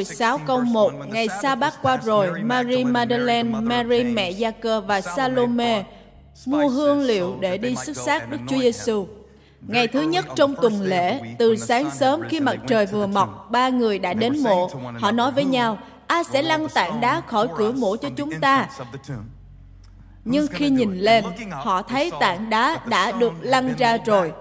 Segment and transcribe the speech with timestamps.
[0.00, 5.00] 16 câu 1, ngày sa bát qua rồi, Mary Magdalene, Mary mẹ Gia Cơ và
[5.00, 5.84] Salome
[6.46, 9.06] mua hương liệu để đi xuất xác Đức Chúa Giêsu.
[9.68, 13.68] Ngày thứ nhất trong tuần lễ, từ sáng sớm khi mặt trời vừa mọc, ba
[13.68, 14.70] người đã đến mộ.
[14.98, 18.68] Họ nói với nhau, ai sẽ lăn tảng đá khỏi cửa mộ cho chúng ta?
[20.24, 24.32] Nhưng khi nhìn lên, họ thấy tảng đá đã được lăn ra rồi.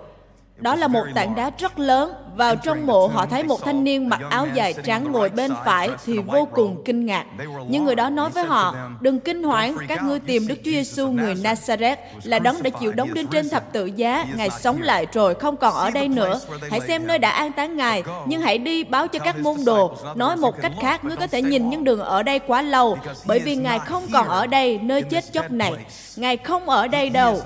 [0.60, 2.14] Đó là một tảng đá rất lớn.
[2.36, 5.90] Vào trong mộ họ thấy một thanh niên mặc áo dài trắng ngồi bên phải
[6.06, 7.26] thì vô cùng kinh ngạc.
[7.70, 11.08] Nhưng người đó nói với họ, đừng kinh hoảng, các ngươi tìm Đức Chúa Giêsu
[11.08, 15.08] người Nazareth là đấng đã chịu đóng đinh trên thập tự giá, Ngài sống lại
[15.14, 16.40] rồi, không còn ở đây nữa.
[16.70, 19.98] Hãy xem nơi đã an táng Ngài, nhưng hãy đi báo cho các môn đồ.
[20.16, 23.40] Nói một cách khác, ngươi có thể nhìn nhưng đừng ở đây quá lâu, bởi
[23.40, 25.74] vì Ngài không còn ở đây, nơi chết chóc này.
[26.16, 27.42] Ngài không ở đây đâu.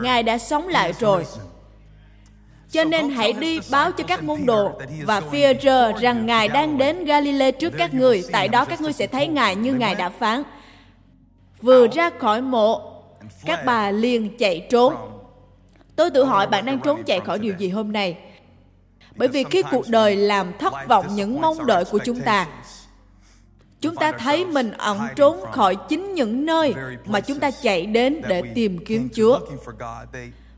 [0.00, 1.24] Ngài đã sống lại rồi.
[2.72, 5.44] Cho nên hãy đi báo cho các môn đồ và phi
[6.00, 8.24] rằng Ngài đang đến Galilee trước các người.
[8.32, 10.42] Tại đó các ngươi sẽ thấy Ngài như Ngài đã phán.
[11.62, 12.92] Vừa ra khỏi mộ,
[13.44, 14.94] các bà liền chạy trốn.
[15.96, 18.16] Tôi tự hỏi bạn đang trốn chạy khỏi điều gì hôm nay?
[19.16, 22.46] Bởi vì khi cuộc đời làm thất vọng những mong đợi của chúng ta,
[23.80, 26.74] chúng ta thấy mình ẩn trốn khỏi chính những nơi
[27.06, 29.38] mà chúng ta chạy đến để tìm kiếm Chúa.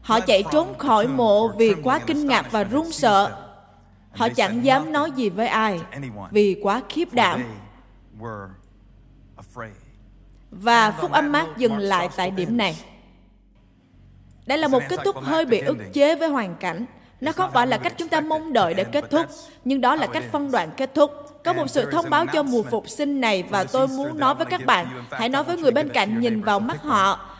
[0.04, 3.36] Họ chạy trốn khỏi mộ vì quá kinh ngạc và run sợ.
[4.12, 5.80] Họ chẳng dám nói gì với ai
[6.30, 7.44] vì quá khiếp đảm.
[10.50, 12.84] Và phúc âm mát dừng lại tại điểm này.
[14.46, 16.86] Đây là một kết thúc hơi bị ức chế với hoàn cảnh.
[17.20, 19.26] Nó không phải là cách chúng ta mong đợi để kết thúc,
[19.64, 21.10] nhưng đó là cách phân đoạn kết thúc.
[21.44, 24.46] Có một sự thông báo cho mùa phục sinh này và tôi muốn nói với
[24.46, 27.30] các bạn, hãy nói với người bên cạnh nhìn vào mắt họ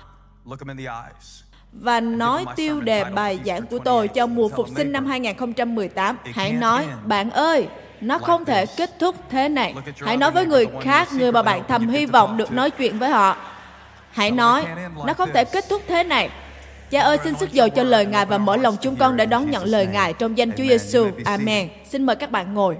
[1.80, 6.16] và nói tiêu đề bài giảng của tôi cho mùa phục sinh năm 2018.
[6.34, 7.66] Hãy nói, bạn ơi,
[8.00, 9.74] nó không thể kết thúc thế này.
[10.00, 13.10] Hãy nói với người khác, người mà bạn thầm hy vọng được nói chuyện với
[13.10, 13.36] họ.
[14.10, 14.64] Hãy nói,
[15.06, 16.30] nó không thể kết thúc thế này.
[16.90, 19.50] Cha ơi, xin sức dầu cho lời Ngài và mở lòng chúng con để đón
[19.50, 21.08] nhận lời Ngài trong danh Chúa Giêsu.
[21.24, 21.68] Amen.
[21.84, 22.76] Xin mời các bạn ngồi.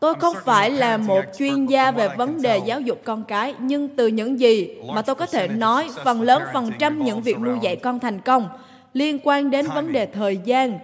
[0.00, 3.88] Tôi không phải là một chuyên gia về vấn đề giáo dục con cái, nhưng
[3.96, 7.58] từ những gì mà tôi có thể nói, phần lớn phần trăm những việc nuôi
[7.62, 8.48] dạy con thành công
[8.92, 10.78] liên quan đến vấn đề thời gian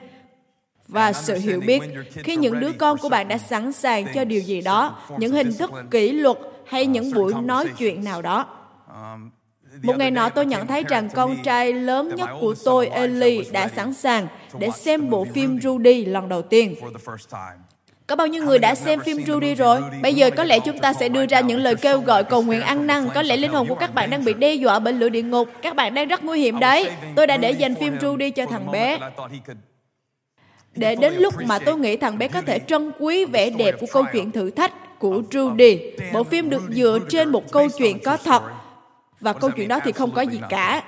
[0.88, 1.82] và sự hiểu biết.
[2.14, 5.52] Khi những đứa con của bạn đã sẵn sàng cho điều gì đó, những hình
[5.58, 6.36] thức kỷ luật
[6.66, 8.46] hay những buổi nói chuyện nào đó.
[9.82, 13.68] Một ngày nọ tôi nhận thấy rằng con trai lớn nhất của tôi, Eli, đã
[13.68, 14.26] sẵn sàng
[14.58, 16.74] để xem bộ phim Rudy lần đầu tiên.
[18.06, 19.80] Có bao nhiêu người đã xem phim Rudy rồi?
[20.02, 22.60] Bây giờ có lẽ chúng ta sẽ đưa ra những lời kêu gọi cầu nguyện
[22.60, 23.08] ăn năn.
[23.14, 25.48] Có lẽ linh hồn của các bạn đang bị đe dọa bởi lửa địa ngục.
[25.62, 26.90] Các bạn đang rất nguy hiểm đấy.
[27.16, 28.98] Tôi đã để dành phim Rudy cho thằng bé.
[30.76, 33.86] Để đến lúc mà tôi nghĩ thằng bé có thể trân quý vẻ đẹp của
[33.92, 35.78] câu chuyện thử thách của Rudy.
[36.12, 38.42] Bộ phim được dựa trên một câu chuyện có thật.
[39.20, 40.82] Và câu chuyện đó thì không có gì cả.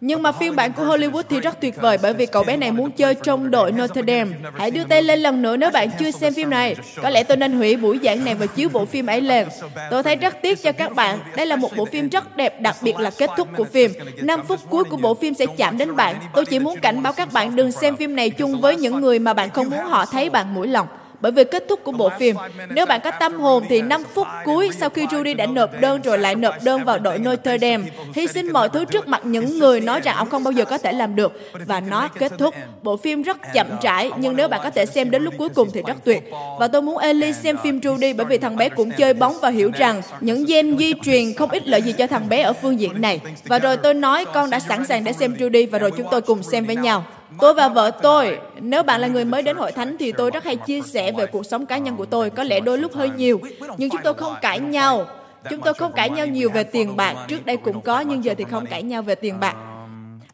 [0.00, 2.72] Nhưng mà phiên bản của Hollywood thì rất tuyệt vời bởi vì cậu bé này
[2.72, 4.30] muốn chơi trong đội Notre Dame.
[4.58, 6.76] Hãy đưa tay lên lần nữa nếu bạn chưa xem phim này.
[7.02, 9.48] Có lẽ tôi nên hủy buổi giảng này và chiếu bộ phim ấy lên.
[9.90, 11.18] Tôi thấy rất tiếc cho các bạn.
[11.36, 13.92] Đây là một bộ phim rất đẹp, đặc biệt là kết thúc của phim.
[14.22, 16.16] 5 phút cuối của bộ phim sẽ chạm đến bạn.
[16.34, 19.18] Tôi chỉ muốn cảnh báo các bạn đừng xem phim này chung với những người
[19.18, 20.86] mà bạn không muốn họ thấy bạn mũi lòng
[21.20, 22.36] bởi vì kết thúc của bộ phim.
[22.70, 26.02] Nếu bạn có tâm hồn thì 5 phút cuối sau khi Rudy đã nộp đơn
[26.02, 27.84] rồi lại nộp đơn vào đội Notre Dame,
[28.14, 30.78] hy sinh mọi thứ trước mặt những người nói rằng ông không bao giờ có
[30.78, 32.54] thể làm được và nó kết thúc.
[32.82, 35.68] Bộ phim rất chậm rãi nhưng nếu bạn có thể xem đến lúc cuối cùng
[35.72, 36.30] thì rất tuyệt.
[36.58, 39.50] Và tôi muốn Ellie xem phim Rudy bởi vì thằng bé cũng chơi bóng và
[39.50, 42.80] hiểu rằng những gen di truyền không ích lợi gì cho thằng bé ở phương
[42.80, 43.20] diện này.
[43.44, 46.20] Và rồi tôi nói con đã sẵn sàng để xem Rudy và rồi chúng tôi
[46.20, 47.04] cùng xem với nhau.
[47.40, 50.44] Tôi và vợ tôi, nếu bạn là người mới đến hội thánh thì tôi rất
[50.44, 53.10] hay chia sẻ về cuộc sống cá nhân của tôi, có lẽ đôi lúc hơi
[53.10, 53.40] nhiều,
[53.76, 55.06] nhưng chúng tôi không cãi nhau.
[55.50, 58.34] Chúng tôi không cãi nhau nhiều về tiền bạc, trước đây cũng có nhưng giờ
[58.38, 59.56] thì không cãi nhau về tiền bạc.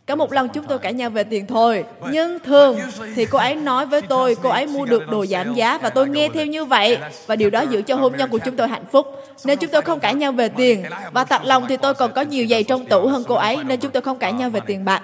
[0.06, 2.79] Có một lần chúng tôi cãi nhau về tiền thôi Nhưng thường
[3.15, 6.09] thì cô ấy nói với tôi Cô ấy mua được đồ giảm giá Và tôi
[6.09, 8.85] nghe theo như vậy Và điều đó giữ cho hôn nhân của chúng tôi hạnh
[8.93, 9.06] phúc
[9.44, 12.23] Nên chúng tôi không cãi nhau về tiền Và thật lòng thì tôi còn có
[12.23, 14.85] nhiều giày trong tủ hơn cô ấy Nên chúng tôi không cãi nhau về tiền
[14.85, 15.03] bạc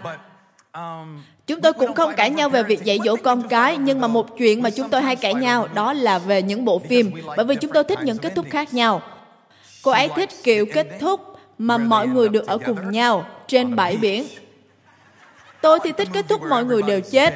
[1.49, 4.39] Chúng tôi cũng không cãi nhau về việc dạy dỗ con cái, nhưng mà một
[4.39, 7.55] chuyện mà chúng tôi hay cãi nhau đó là về những bộ phim, bởi vì
[7.55, 9.03] chúng tôi thích những kết thúc khác nhau.
[9.83, 11.21] Cô ấy thích kiểu kết thúc
[11.59, 14.27] mà mọi người được ở cùng nhau trên bãi biển.
[15.61, 17.35] Tôi thì thích kết thúc mọi người đều chết.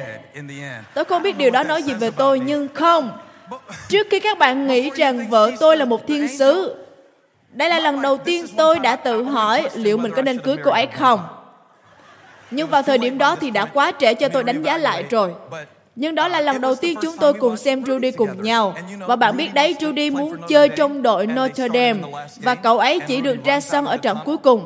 [0.93, 3.11] Tôi không biết điều đó nói gì về tôi, nhưng không.
[3.87, 6.75] Trước khi các bạn nghĩ rằng vợ tôi là một thiên sứ,
[7.51, 10.71] đây là lần đầu tiên tôi đã tự hỏi liệu mình có nên cưới cô
[10.71, 11.19] ấy không.
[12.53, 15.31] Nhưng vào thời điểm đó thì đã quá trễ cho tôi đánh giá lại rồi.
[15.95, 18.73] Nhưng đó là lần đầu tiên chúng tôi cùng xem Rudy cùng nhau.
[18.99, 21.95] Và bạn biết đấy, Rudy muốn chơi trong đội Notre Dame.
[22.37, 24.65] Và cậu ấy chỉ được ra sân ở trận cuối cùng.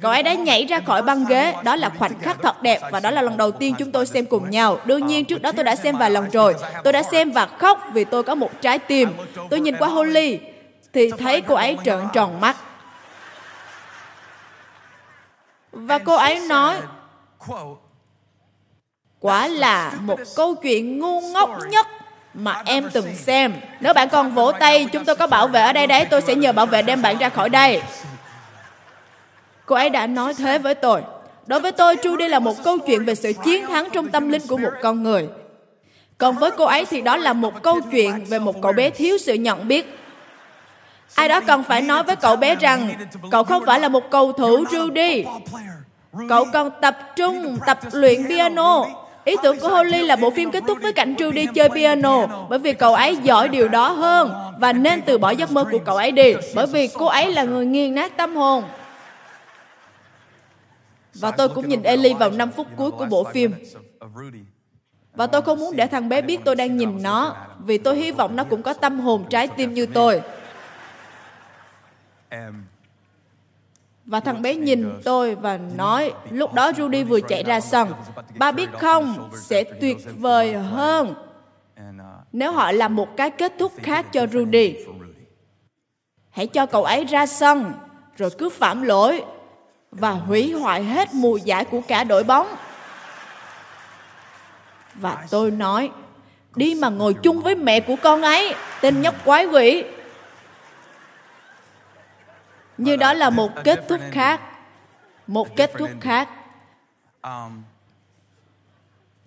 [0.00, 1.54] Cậu ấy đã nhảy ra khỏi băng ghế.
[1.64, 2.80] Đó là khoảnh khắc thật đẹp.
[2.90, 4.78] Và đó là lần đầu tiên chúng tôi xem cùng nhau.
[4.84, 6.54] Đương nhiên, trước đó tôi đã xem vài lần rồi.
[6.84, 9.10] Tôi đã xem và khóc vì tôi có một trái tim.
[9.50, 10.38] Tôi nhìn qua Holly,
[10.92, 12.56] thì thấy cô ấy trợn tròn mắt.
[15.72, 16.76] Và cô ấy nói,
[19.20, 21.86] Quả là một câu chuyện ngu ngốc nhất
[22.34, 23.54] mà em từng xem.
[23.80, 26.34] Nếu bạn còn vỗ tay, chúng tôi có bảo vệ ở đây đấy, tôi sẽ
[26.34, 27.82] nhờ bảo vệ đem bạn ra khỏi đây.
[29.66, 31.02] Cô ấy đã nói thế với tôi.
[31.46, 34.42] Đối với tôi, Trudy là một câu chuyện về sự chiến thắng trong tâm linh
[34.48, 35.28] của một con người.
[36.18, 39.18] Còn với cô ấy thì đó là một câu chuyện về một cậu bé thiếu
[39.18, 39.98] sự nhận biết.
[41.14, 42.90] Ai đó cần phải nói với cậu bé rằng
[43.30, 45.24] cậu không phải là một cầu thủ Rudy.
[46.28, 48.84] Cậu cần tập trung tập luyện piano
[49.26, 52.58] Ý tưởng của Holly là bộ phim kết thúc với cảnh Trudy chơi piano bởi
[52.58, 55.96] vì cậu ấy giỏi điều đó hơn và nên từ bỏ giấc mơ của cậu
[55.96, 58.64] ấy đi bởi vì cô ấy là người nghiền nát tâm hồn.
[61.14, 63.54] Và tôi cũng nhìn Ellie vào 5 phút cuối của bộ phim.
[65.14, 68.10] Và tôi không muốn để thằng bé biết tôi đang nhìn nó vì tôi hy
[68.10, 70.22] vọng nó cũng có tâm hồn trái tim như tôi.
[74.06, 77.92] Và thằng bé nhìn tôi và nói, lúc đó Rudy vừa chạy ra sân.
[78.38, 81.14] Ba biết không, sẽ tuyệt vời hơn
[82.32, 84.74] nếu họ làm một cái kết thúc khác cho Rudy.
[86.30, 87.72] Hãy cho cậu ấy ra sân,
[88.16, 89.22] rồi cứ phạm lỗi
[89.90, 92.46] và hủy hoại hết mùa giải của cả đội bóng.
[94.94, 95.90] Và tôi nói,
[96.56, 99.84] đi mà ngồi chung với mẹ của con ấy, tên nhóc quái quỷ
[102.78, 104.40] như đó là một kết thúc khác.
[105.26, 106.28] Một kết thúc khác.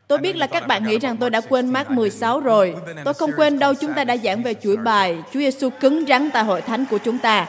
[0.08, 2.76] Tôi biết là các bạn nghĩ rằng tôi đã quên mát 16 rồi.
[3.06, 6.30] Tôi không quên đâu, chúng ta đã giảng về chuỗi bài Chúa Giêsu cứng rắn
[6.34, 7.48] tại hội thánh của chúng ta.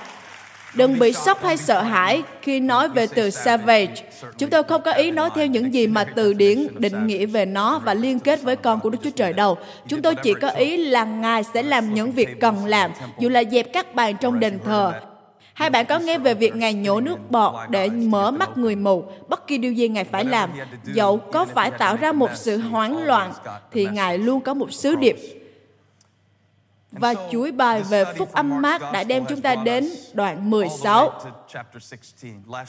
[0.74, 3.94] Đừng bị sốc hay sợ hãi khi nói về từ savage.
[4.38, 7.46] Chúng tôi không có ý nói theo những gì mà từ điển định nghĩa về
[7.46, 9.58] nó và liên kết với con của Đức Chúa Trời đâu.
[9.88, 13.42] Chúng tôi chỉ có ý là Ngài sẽ làm những việc cần làm, dù là
[13.50, 14.92] dẹp các bàn trong đền thờ,
[15.60, 19.04] Hai bạn có nghe về việc Ngài nhổ nước bọt để mở mắt người mù,
[19.28, 20.50] bất kỳ điều gì Ngài phải làm,
[20.84, 23.32] dẫu có phải tạo ra một sự hoảng loạn,
[23.72, 25.39] thì Ngài luôn có một sứ điệp
[26.92, 31.12] và chuỗi bài về phúc âm mát đã đem chúng ta đến đoạn 16.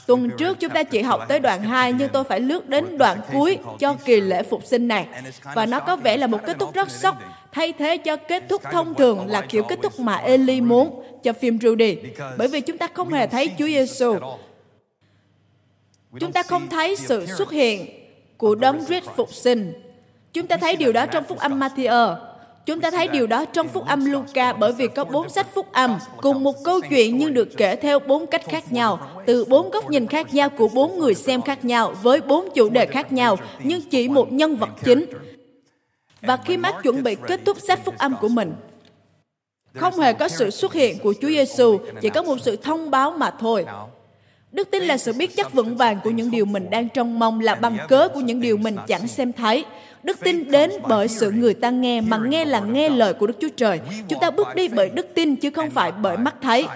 [0.08, 3.22] Tuần trước chúng ta chỉ học tới đoạn 2 nhưng tôi phải lướt đến đoạn
[3.32, 5.08] cuối cho kỳ lễ phục sinh này.
[5.56, 7.18] Và nó có vẻ là một kết thúc rất sốc,
[7.52, 11.34] thay thế cho kết thúc thông thường là kiểu kết thúc mà Eli muốn cho
[11.34, 11.98] phim Rudy.
[12.38, 14.16] Bởi vì chúng ta không hề thấy Chúa Giêsu.
[16.20, 17.90] Chúng ta không thấy sự xuất hiện
[18.38, 19.74] của đấng Christ phục sinh.
[20.34, 22.31] Chúng ta thấy điều đó trong phúc âm Matthew
[22.66, 25.68] Chúng ta thấy điều đó trong phúc âm Luca bởi vì có bốn sách phúc
[25.72, 29.70] âm cùng một câu chuyện nhưng được kể theo bốn cách khác nhau, từ bốn
[29.70, 33.12] góc nhìn khác nhau của bốn người xem khác nhau với bốn chủ đề khác
[33.12, 35.06] nhau nhưng chỉ một nhân vật chính.
[36.22, 38.54] Và khi Mark chuẩn bị kết thúc sách phúc âm của mình,
[39.76, 43.12] không hề có sự xuất hiện của Chúa Giêsu, chỉ có một sự thông báo
[43.12, 43.66] mà thôi.
[44.52, 47.40] Đức tin là sự biết chắc vững vàng của những điều mình đang trông mong
[47.40, 49.66] là bằng cớ của những điều mình chẳng xem thấy.
[50.04, 53.38] Đức tin đến bởi sự người ta nghe, mà nghe là nghe lời của Đức
[53.42, 53.80] Chúa Trời.
[54.08, 56.68] Chúng ta bước đi bởi đức tin chứ không phải bởi mắt thấy.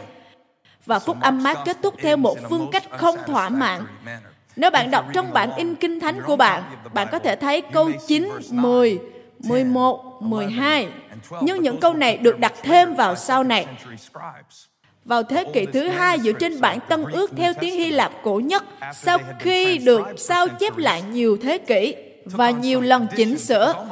[0.86, 3.82] Và phúc âm mát kết thúc theo một phương cách không thỏa mãn.
[4.56, 6.64] Nếu bạn đọc trong bản in kinh thánh của bạn,
[6.94, 9.00] bạn có thể thấy câu 9, 10,
[9.40, 10.88] 11, 12.
[11.42, 13.68] Nhưng những câu này được đặt thêm vào sau này.
[15.06, 18.42] Vào thế kỷ thứ hai dựa trên bản Tân ước theo tiếng Hy Lạp cổ
[18.44, 21.96] nhất, sau khi được sao chép lại nhiều thế kỷ,
[22.26, 23.88] và nhiều lần chỉnh sửa.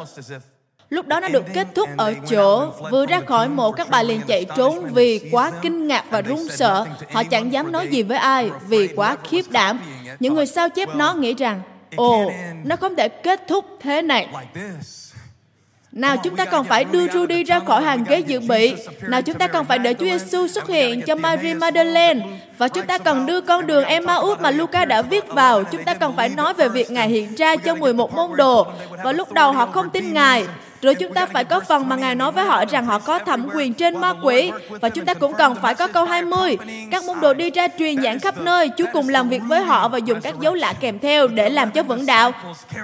[0.89, 4.22] Lúc đó nó được kết thúc ở chỗ vừa ra khỏi mộ các bà liền
[4.27, 6.86] chạy trốn vì quá kinh ngạc và run sợ.
[7.12, 9.79] Họ chẳng dám nói gì với ai vì quá khiếp đảm.
[10.20, 11.62] Những người sao chép nó nghĩ rằng,
[11.96, 12.32] ồ,
[12.63, 14.27] nó không thể kết thúc thế này.
[15.93, 18.75] Nào, chúng ta còn phải đưa Rudy ra khỏi hàng ghế dự bị.
[19.01, 22.27] Nào, chúng ta còn phải để Chúa Giêsu xuất hiện cho Mary Madeleine.
[22.57, 25.63] Và chúng ta cần đưa con đường Emmaus mà Luca đã viết vào.
[25.63, 28.67] Chúng ta cần phải nói về việc Ngài hiện ra cho 11 môn đồ.
[29.03, 30.45] Và lúc đầu họ không tin Ngài.
[30.84, 33.50] Rồi chúng ta phải có phần mà Ngài nói với họ rằng họ có thẩm
[33.56, 34.52] quyền trên ma quỷ.
[34.82, 36.58] Và chúng ta cũng cần phải có câu 20.
[36.92, 38.70] Các môn đồ đi ra truyền giảng khắp nơi.
[38.78, 41.72] Chúa cùng làm việc với họ và dùng các dấu lạ kèm theo để làm
[41.72, 42.32] cho vững đạo.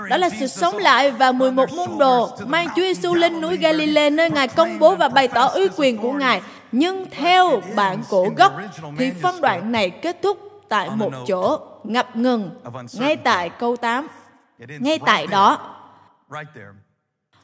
[0.09, 4.09] Đó là sự sống lại và 11 môn đồ mang Chúa Giêsu lên núi Galilee
[4.09, 6.41] nơi Ngài công bố và bày tỏ uy quyền của Ngài.
[6.71, 8.53] Nhưng theo bản cổ gốc
[8.97, 10.37] thì phân đoạn này kết thúc
[10.69, 12.49] tại một chỗ ngập ngừng
[12.93, 14.07] ngay tại câu 8
[14.59, 15.75] ngay tại đó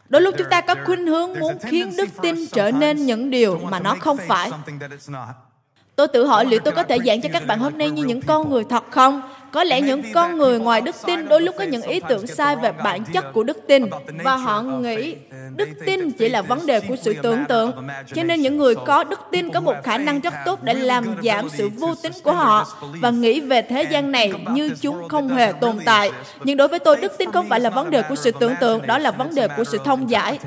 [0.10, 3.60] đôi lúc chúng ta có khuynh hướng muốn khiến đức tin trở nên những điều
[3.60, 4.52] mà nó không phải.
[5.96, 8.22] tôi tự hỏi liệu tôi có thể giảng cho các bạn hôm nay như những
[8.22, 9.22] con người thật không
[9.52, 12.56] có lẽ những con người ngoài đức tin đôi lúc có những ý tưởng sai
[12.56, 13.84] về bản chất của đức tin.
[14.24, 15.16] Và họ nghĩ
[15.56, 17.72] đức tin chỉ là vấn đề của sự tưởng tượng.
[18.16, 21.16] cho nên những người có đức tin có một khả năng rất tốt để làm
[21.24, 22.68] giảm sự vô tín của họ
[23.02, 26.12] và nghĩ về thế gian này như chúng không hề tồn tại.
[26.44, 28.88] nhưng đối với tôi đức tin không phải là vấn đề của sự tưởng tượng
[28.88, 30.40] đó là vấn đề của sự thông giải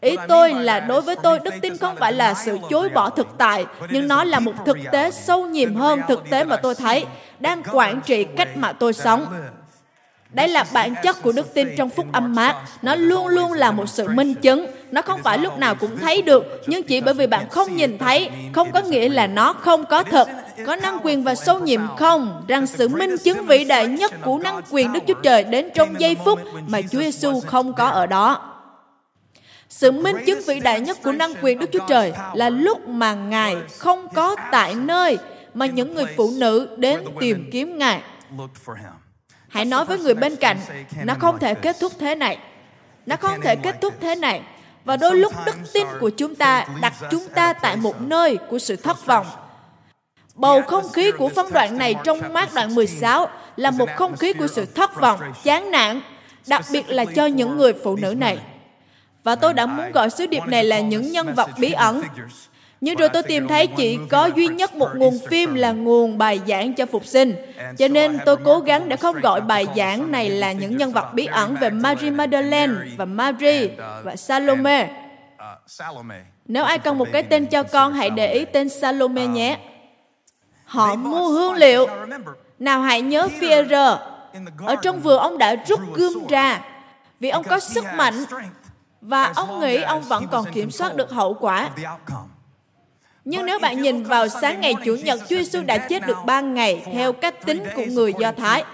[0.00, 3.26] Ý tôi là đối với tôi, đức tin không phải là sự chối bỏ thực
[3.38, 7.06] tại, nhưng nó là một thực tế sâu nhiệm hơn thực tế mà tôi thấy,
[7.40, 9.26] đang quản trị cách mà tôi sống.
[10.30, 12.56] Đây là bản chất của đức tin trong phúc âm mát.
[12.82, 14.66] Nó luôn luôn là một sự minh chứng.
[14.90, 17.98] Nó không phải lúc nào cũng thấy được, nhưng chỉ bởi vì bạn không nhìn
[17.98, 20.28] thấy, không có nghĩa là nó không có thật.
[20.66, 22.44] Có năng quyền và sâu nhiệm không?
[22.48, 26.00] Rằng sự minh chứng vĩ đại nhất của năng quyền Đức Chúa Trời đến trong
[26.00, 28.54] giây phút mà Chúa Giêsu không có ở đó.
[29.68, 33.14] Sự minh chứng vĩ đại nhất của năng quyền Đức Chúa Trời là lúc mà
[33.14, 35.18] Ngài không có tại nơi
[35.54, 38.02] mà những người phụ nữ đến tìm kiếm Ngài.
[39.48, 40.56] Hãy nói với người bên cạnh,
[41.04, 42.38] nó không thể kết thúc thế này.
[43.06, 44.42] Nó không thể kết thúc thế này.
[44.84, 48.58] Và đôi lúc đức tin của chúng ta đặt chúng ta tại một nơi của
[48.58, 49.26] sự thất vọng.
[50.34, 54.32] Bầu không khí của phân đoạn này trong mát đoạn 16 là một không khí
[54.32, 56.00] của sự thất vọng, chán nản,
[56.46, 58.38] đặc biệt là cho những người phụ nữ này.
[59.24, 62.02] Và tôi đã muốn gọi sứ điệp này là những nhân vật bí ẩn.
[62.80, 66.40] Nhưng rồi tôi tìm thấy chỉ có duy nhất một nguồn phim là nguồn bài
[66.46, 67.34] giảng cho phục sinh.
[67.78, 71.14] Cho nên tôi cố gắng để không gọi bài giảng này là những nhân vật
[71.14, 73.68] bí ẩn về Marie Magdalene và Marie
[74.02, 74.88] và Salome.
[76.44, 79.58] Nếu ai cần một cái tên cho con, hãy để ý tên Salome nhé.
[80.64, 81.86] Họ mua hương liệu.
[82.58, 83.96] Nào hãy nhớ Führer.
[84.66, 86.60] Ở trong vườn ông đã rút gươm ra
[87.20, 88.24] vì ông có sức mạnh
[89.00, 91.70] và ông nghĩ ông vẫn còn kiểm soát được hậu quả.
[93.24, 96.40] Nhưng nếu bạn nhìn vào sáng ngày Chủ nhật, Chúa Giêsu đã chết được ba
[96.40, 98.64] ngày theo cách tính của người Do Thái.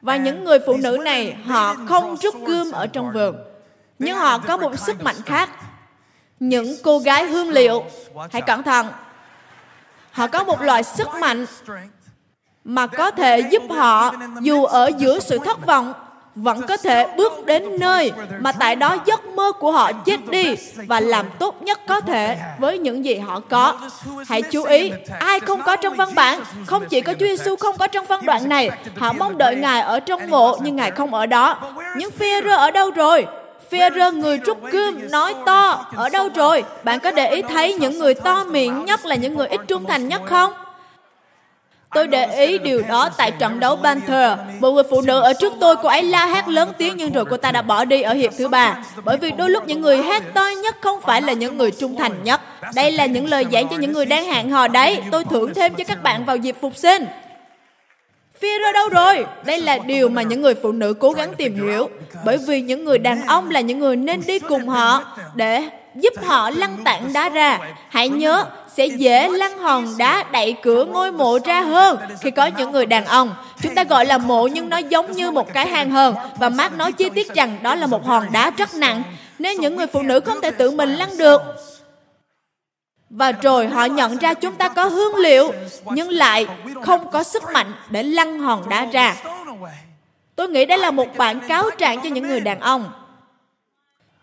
[0.00, 3.36] Và những người phụ nữ này, họ không rút gươm ở trong vườn.
[3.98, 5.50] Nhưng họ có một sức mạnh khác.
[6.40, 7.84] Những cô gái hương liệu,
[8.32, 8.86] hãy cẩn thận.
[10.10, 11.46] Họ có một loại sức mạnh
[12.64, 15.92] mà có thể giúp họ dù ở giữa sự thất vọng
[16.34, 20.54] vẫn có thể bước đến nơi mà tại đó giấc mơ của họ chết đi
[20.86, 23.74] và làm tốt nhất có thể với những gì họ có.
[24.26, 27.76] Hãy chú ý, ai không có trong văn bản, không chỉ có Chúa Giêsu không
[27.78, 31.14] có trong văn đoạn này, họ mong đợi Ngài ở trong mộ nhưng Ngài không
[31.14, 31.58] ở đó.
[31.96, 33.26] Nhưng phi rơ ở đâu rồi?
[33.70, 36.64] phi rơ người trúc gươm nói to ở đâu rồi?
[36.84, 39.86] Bạn có để ý thấy những người to miệng nhất là những người ít trung
[39.86, 40.52] thành nhất không?
[41.94, 44.38] Tôi để ý điều đó tại trận đấu Panther.
[44.60, 47.24] Một người phụ nữ ở trước tôi, cô ấy la hét lớn tiếng nhưng rồi
[47.24, 48.76] cô ta đã bỏ đi ở hiệp thứ ba.
[49.04, 51.96] Bởi vì đôi lúc những người hét to nhất không phải là những người trung
[51.96, 52.40] thành nhất.
[52.74, 55.00] Đây là những lời giảng cho những người đang hẹn hò đấy.
[55.10, 57.06] Tôi thưởng thêm cho các bạn vào dịp phục sinh.
[58.40, 59.26] Phía đâu rồi?
[59.44, 61.90] Đây là điều mà những người phụ nữ cố gắng tìm hiểu.
[62.24, 65.04] Bởi vì những người đàn ông là những người nên đi cùng họ
[65.34, 67.58] để giúp họ lăn tảng đá ra.
[67.88, 68.44] Hãy nhớ,
[68.76, 72.86] sẽ dễ lăn hòn đá đẩy cửa ngôi mộ ra hơn khi có những người
[72.86, 73.34] đàn ông.
[73.62, 76.72] Chúng ta gọi là mộ nhưng nó giống như một cái hang hơn và Mark
[76.72, 79.02] nói chi tiết rằng đó là một hòn đá rất nặng
[79.38, 81.42] nên những người phụ nữ không thể tự mình lăn được.
[83.10, 85.52] Và rồi họ nhận ra chúng ta có hương liệu
[85.84, 86.46] nhưng lại
[86.82, 89.16] không có sức mạnh để lăn hòn đá ra.
[90.36, 92.92] Tôi nghĩ đây là một bản cáo trạng cho những người đàn ông.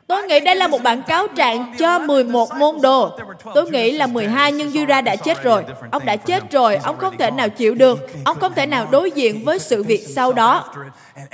[0.08, 3.20] Tôi nghĩ đây là một bản cáo trạng cho 11 môn đồ.
[3.54, 5.66] Tôi nghĩ là 12 nhưng Jura đã chết rồi.
[5.92, 8.00] Ông đã chết rồi, ông không thể nào chịu được.
[8.26, 10.74] Ông không thể nào đối diện với sự việc sau đó.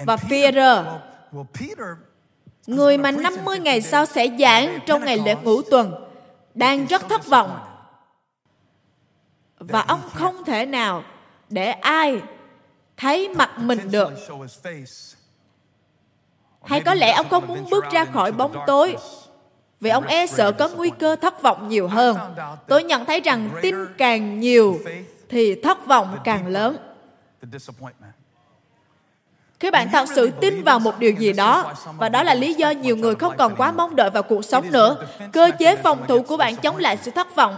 [0.05, 0.85] Và Peter,
[2.67, 5.93] người mà 50 ngày sau sẽ giảng trong ngày lễ ngũ tuần,
[6.53, 7.59] đang rất thất vọng.
[9.59, 11.03] Và ông không thể nào
[11.49, 12.21] để ai
[12.97, 14.09] thấy mặt mình được
[16.63, 18.97] hay có lẽ ông không muốn bước ra khỏi bóng tối
[19.79, 22.17] vì ông e sợ có nguy cơ thất vọng nhiều hơn.
[22.67, 24.79] Tôi nhận thấy rằng tin càng nhiều
[25.29, 26.77] thì thất vọng càng lớn.
[29.59, 32.69] Khi bạn thật sự tin vào một điều gì đó, và đó là lý do
[32.69, 34.95] nhiều người không còn quá mong đợi vào cuộc sống nữa,
[35.33, 37.55] cơ chế phòng thủ của bạn chống lại sự thất vọng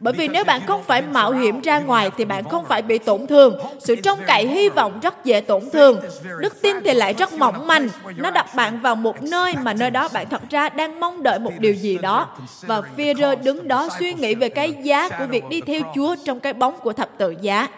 [0.00, 2.98] bởi vì nếu bạn không phải mạo hiểm ra ngoài thì bạn không phải bị
[2.98, 3.58] tổn thương.
[3.80, 6.00] Sự trông cậy, hy vọng rất dễ tổn thương.
[6.40, 7.88] Đức tin thì lại rất mỏng manh.
[8.16, 11.38] Nó đặt bạn vào một nơi mà nơi đó bạn thật ra đang mong đợi
[11.38, 12.36] một điều gì đó.
[12.62, 16.40] Và Führer đứng đó suy nghĩ về cái giá của việc đi theo Chúa trong
[16.40, 17.68] cái bóng của thập tự giá.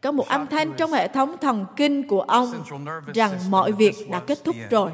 [0.00, 2.64] có một âm thanh trong hệ thống thần kinh của ông
[3.14, 4.90] rằng mọi việc đã kết thúc rồi.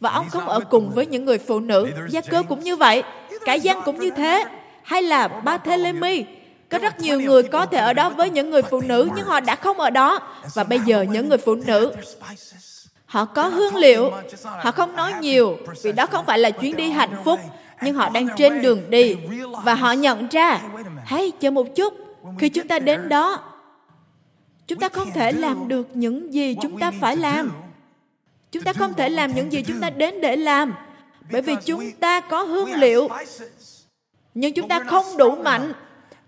[0.00, 1.88] Và ông không ở cùng với những người phụ nữ.
[2.08, 3.02] Gia cơ cũng như vậy.
[3.44, 4.44] Cả dân cũng như thế.
[4.82, 6.24] Hay là Barthélemy.
[6.68, 9.40] Có rất nhiều người có thể ở đó với những người phụ nữ nhưng họ
[9.40, 10.18] đã không ở đó.
[10.54, 11.92] Và bây giờ những người phụ nữ
[13.10, 14.10] họ có hương liệu
[14.42, 17.40] họ không nói nhiều vì đó không phải là chuyến đi hạnh phúc
[17.82, 19.16] nhưng họ đang trên đường đi
[19.64, 20.60] và họ nhận ra
[21.04, 21.94] hãy chờ một chút
[22.38, 23.40] khi chúng ta đến đó
[24.66, 27.52] chúng ta không thể làm được những gì chúng ta phải làm
[28.52, 30.74] chúng ta không thể làm những gì chúng ta đến để làm
[31.32, 33.08] bởi vì chúng ta có hương liệu.
[34.34, 35.72] nhưng chúng ta không đủ mạnh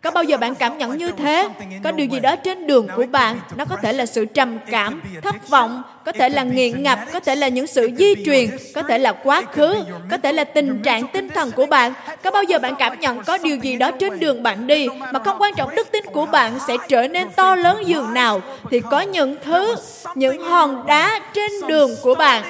[0.03, 1.49] có bao giờ bạn cảm nhận như thế?
[1.85, 5.03] Có điều gì đó trên đường của bạn, nó có thể là sự trầm cảm,
[5.23, 8.83] thất vọng, có thể là nghiện ngập, có thể là những sự di truyền, có
[8.83, 11.93] thể là quá khứ, có thể là tình trạng tinh thần của bạn.
[12.23, 15.19] Có bao giờ bạn cảm nhận có điều gì đó trên đường bạn đi mà
[15.25, 18.41] không quan trọng đức tin của bạn sẽ trở nên to lớn dường nào
[18.71, 19.77] thì có những thứ,
[20.15, 22.45] những hòn đá trên đường của bạn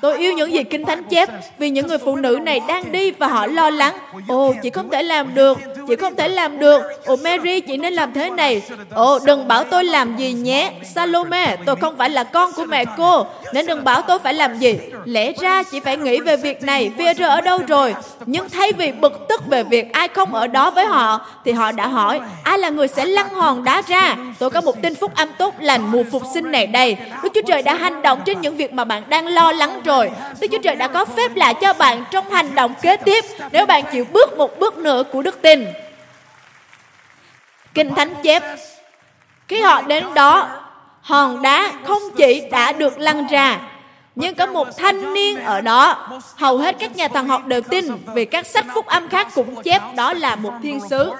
[0.00, 1.28] Tôi yêu những gì Kinh Thánh chép
[1.58, 3.98] vì những người phụ nữ này đang đi và họ lo lắng.
[4.28, 6.82] Ồ, chị không thể làm được, chị không thể làm được.
[7.04, 8.62] Ồ, Mary, chị nên làm thế này.
[8.90, 10.72] Ồ, đừng bảo tôi làm gì nhé.
[10.94, 14.58] Salome, tôi không phải là con của mẹ cô, nên đừng bảo tôi phải làm
[14.58, 14.78] gì.
[15.04, 17.94] Lẽ ra chị phải nghĩ về việc này, VR ở đâu rồi.
[18.26, 21.72] Nhưng thay vì bực tức về việc ai không ở đó với họ, thì họ
[21.72, 24.16] đã hỏi, ai là người sẽ lăn hòn đá ra?
[24.38, 26.96] Tôi có một tin phúc âm tốt lành mùa phục sinh này đây.
[27.22, 30.10] Đức Chúa Trời đã hành động trên những việc mà bạn đang lo lắng rồi.
[30.40, 33.66] Đức Chúa Trời đã có phép lạ cho bạn trong hành động kế tiếp nếu
[33.66, 35.66] bạn chịu bước một bước nữa của đức tin.
[37.74, 38.42] Kinh Thánh chép,
[39.48, 40.48] khi họ đến đó,
[41.00, 43.60] hòn đá không chỉ đã được lăn ra,
[44.14, 46.08] nhưng có một thanh niên ở đó.
[46.36, 49.62] Hầu hết các nhà thần học đều tin vì các sách phúc âm khác cũng
[49.62, 51.12] chép đó là một thiên sứ.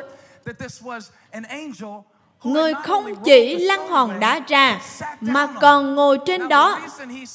[2.45, 4.81] Người không chỉ lăn hòn đá ra
[5.21, 6.81] mà còn ngồi trên đó.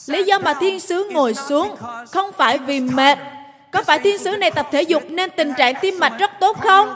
[0.07, 1.75] Lý do mà thiên sứ ngồi xuống
[2.11, 3.17] không phải vì mệt.
[3.71, 6.57] Có phải thiên sứ này tập thể dục nên tình trạng tim mạch rất tốt
[6.61, 6.93] không?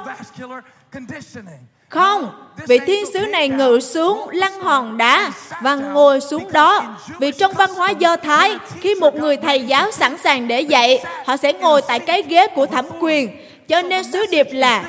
[1.89, 2.29] Không,
[2.67, 6.83] vị thiên sứ này ngự xuống lăn hòn đá và ngồi xuống đó.
[7.19, 11.03] Vì trong văn hóa Do Thái, khi một người thầy giáo sẵn sàng để dạy,
[11.25, 13.37] họ sẽ ngồi tại cái ghế của thẩm quyền.
[13.67, 14.83] Cho nên sứ điệp là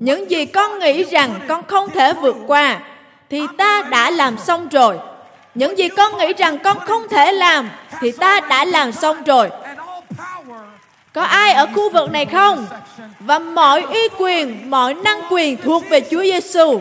[0.00, 2.80] những gì con nghĩ rằng con không thể vượt qua,
[3.30, 4.98] thì ta đã làm xong rồi.
[5.54, 9.50] Những gì con nghĩ rằng con không thể làm, thì ta đã làm xong rồi.
[11.12, 12.66] Có ai ở khu vực này không?
[13.20, 16.80] Và mọi uy quyền, mọi năng quyền thuộc về Chúa Giêsu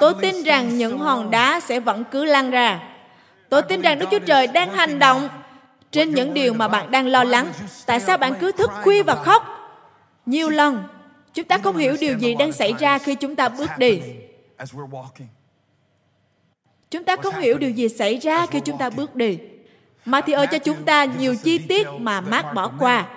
[0.00, 2.78] Tôi tin rằng những hòn đá sẽ vẫn cứ lăn ra.
[3.48, 5.28] Tôi tin rằng Đức Chúa Trời đang hành động
[5.92, 7.52] trên những điều mà bạn đang lo lắng.
[7.86, 9.42] Tại sao bạn cứ thức khuya và khóc?
[10.26, 10.82] Nhiều lần,
[11.34, 14.00] chúng ta không hiểu điều gì đang xảy ra khi chúng ta bước đi.
[16.90, 19.38] Chúng ta không hiểu điều gì xảy ra khi chúng ta bước đi.
[20.06, 23.08] Matthew cho chúng ta nhiều chi tiết mà Mark bỏ qua.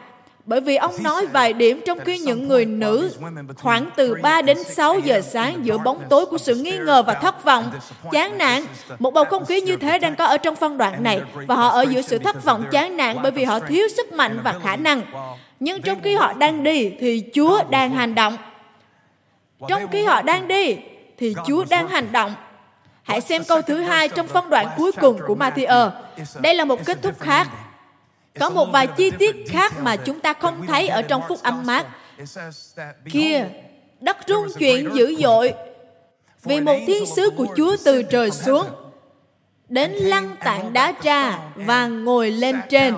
[0.45, 3.11] Bởi vì ông nói vài điểm trong khi những người nữ
[3.57, 7.13] khoảng từ 3 đến 6 giờ sáng giữa bóng tối của sự nghi ngờ và
[7.13, 7.71] thất vọng,
[8.11, 8.63] chán nản.
[8.99, 11.67] Một bầu không khí như thế đang có ở trong phân đoạn này và họ
[11.67, 14.75] ở giữa sự thất vọng chán nản bởi vì họ thiếu sức mạnh và khả
[14.75, 15.01] năng.
[15.59, 18.37] Nhưng trong khi họ đang đi thì Chúa đang hành động.
[19.67, 20.77] Trong khi họ đang đi
[21.17, 22.33] thì Chúa đang hành động.
[23.03, 25.89] Hãy xem câu thứ hai trong phân đoạn cuối cùng của Matthew.
[26.39, 27.47] Đây là một kết thúc khác
[28.39, 31.65] có một vài chi tiết khác mà chúng ta không thấy ở trong phúc âm
[31.65, 31.85] mát.
[33.11, 33.47] Kia,
[33.99, 35.53] đất rung chuyển dữ dội
[36.43, 38.65] vì một thiên sứ của Chúa từ trời xuống
[39.69, 42.95] đến lăn tảng đá ra và ngồi lên trên.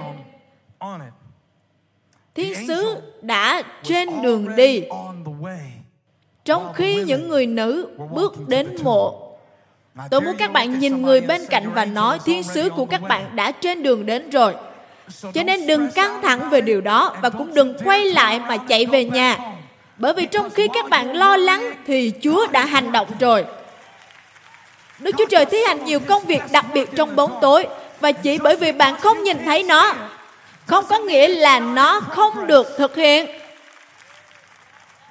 [2.35, 4.83] Thiên sứ đã trên đường đi
[6.45, 9.27] trong khi những người nữ bước đến mộ
[10.11, 13.35] Tôi muốn các bạn nhìn người bên cạnh và nói thiên sứ của các bạn
[13.35, 14.55] đã trên đường đến rồi.
[15.33, 18.85] Cho nên đừng căng thẳng về điều đó và cũng đừng quay lại mà chạy
[18.85, 19.37] về nhà.
[19.97, 23.45] Bởi vì trong khi các bạn lo lắng thì Chúa đã hành động rồi.
[24.99, 27.67] Đức Chúa Trời thi hành nhiều công việc đặc biệt trong bóng tối
[27.99, 29.93] và chỉ bởi vì bạn không nhìn thấy nó
[30.65, 33.27] không có nghĩa là nó không được thực hiện.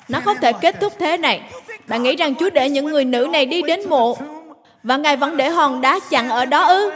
[0.08, 1.40] Nó không thể kết thúc thế này.
[1.86, 4.16] Bạn nghĩ rằng Chúa để những người nữ này đi đến mộ
[4.82, 6.90] và Ngài vẫn để hòn đá chặn ở đó ư?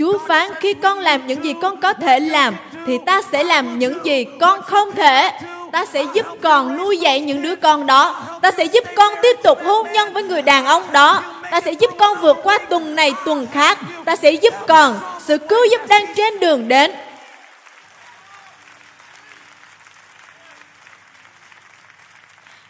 [0.00, 3.78] Chúa phán khi con làm những gì con có thể làm, thì ta sẽ làm
[3.78, 5.30] những gì con không thể.
[5.72, 8.22] Ta sẽ giúp con nuôi dạy những đứa con đó.
[8.42, 11.22] Ta sẽ giúp con tiếp tục hôn nhân với người đàn ông đó.
[11.50, 13.78] Ta sẽ giúp con vượt qua tuần này tuần khác.
[14.04, 14.98] Ta sẽ giúp con.
[15.26, 16.90] Sự cứu giúp đang trên đường đến.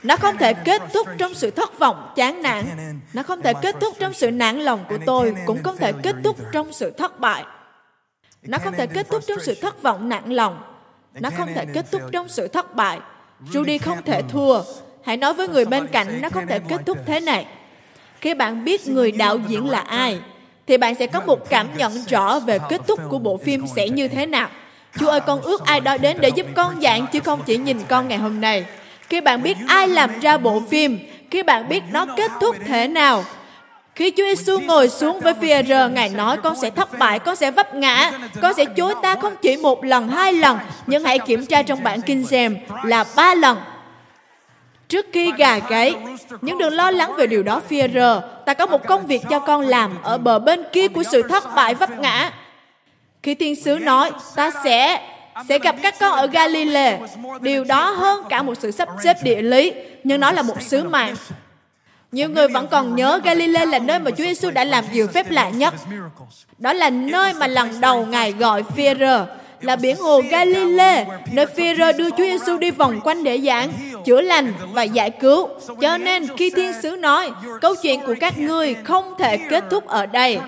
[0.02, 2.64] Nó không thể kết thúc trong sự thất vọng, chán nản.
[3.12, 6.16] Nó không thể kết thúc trong sự nản lòng của tôi, cũng không thể kết
[6.24, 7.44] thúc trong sự thất bại.
[8.42, 10.62] Nó không thể kết thúc trong sự thất vọng nản lòng.
[11.14, 13.00] Nó không thể kết thúc trong sự thất bại.
[13.52, 14.62] Rudy không thể thua.
[15.04, 17.46] Hãy nói với người bên cạnh nó không thể kết thúc thế này.
[18.20, 20.20] Khi bạn biết người đạo diễn là ai,
[20.66, 23.88] thì bạn sẽ có một cảm nhận rõ về kết thúc của bộ phim sẽ
[23.88, 24.48] như thế nào.
[24.98, 27.78] Chúa ơi, con ước ai đó đến để giúp con dạng chứ không chỉ nhìn
[27.88, 28.64] con ngày hôm nay.
[29.10, 30.98] Khi bạn biết ai làm ra bộ phim,
[31.30, 33.24] khi bạn biết nó kết thúc thế nào,
[33.94, 37.50] khi Chúa Giêsu ngồi xuống với Phi-e-rơ, Ngài nói con sẽ thất bại, con sẽ
[37.50, 41.46] vấp ngã, con sẽ chối ta không chỉ một lần, hai lần, nhưng hãy kiểm
[41.46, 43.58] tra trong bản kinh xem là ba lần.
[44.88, 45.94] Trước khi gà gáy,
[46.40, 49.60] nhưng đừng lo lắng về điều đó Phi-e-rơ, ta có một công việc cho con
[49.60, 52.32] làm ở bờ bên kia của sự thất bại vấp ngã.
[53.22, 55.00] Khi thiên sứ nói, ta sẽ
[55.48, 56.98] sẽ gặp các con ở Galilee.
[57.40, 59.72] Điều đó hơn cả một sự sắp xếp địa lý,
[60.04, 61.14] nhưng nó là một sứ mạng.
[62.12, 65.30] Nhiều người vẫn còn nhớ Galilee là nơi mà Chúa Giêsu đã làm nhiều phép
[65.30, 65.74] lạ nhất.
[66.58, 69.26] Đó là nơi mà lần đầu Ngài gọi Phi-rơ
[69.60, 73.72] là biển hồ Galilee, nơi Phi-rơ đưa Chúa Giêsu đi vòng quanh để giảng,
[74.04, 75.48] chữa lành và giải cứu.
[75.80, 79.86] Cho nên khi thiên sứ nói, câu chuyện của các ngươi không thể kết thúc
[79.86, 80.40] ở đây.